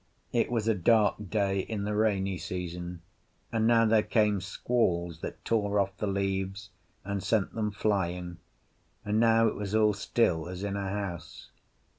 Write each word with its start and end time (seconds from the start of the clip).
It 0.33 0.49
was 0.49 0.67
a 0.67 0.73
dark 0.73 1.29
day 1.29 1.59
in 1.59 1.83
the 1.83 1.93
rainy 1.93 2.39
season, 2.39 3.03
and 3.51 3.67
now 3.67 3.85
there 3.85 4.01
came 4.01 4.41
squalls 4.41 5.19
that 5.21 5.45
tore 5.45 5.79
off 5.79 5.95
the 5.97 6.07
leaves 6.07 6.71
and 7.05 7.21
sent 7.21 7.53
them 7.53 7.69
flying, 7.69 8.39
and 9.05 9.19
now 9.19 9.45
it 9.45 9.53
was 9.53 9.75
all 9.75 9.93
still 9.93 10.49
as 10.49 10.63
in 10.63 10.75
a 10.75 10.89
house. 10.89 11.51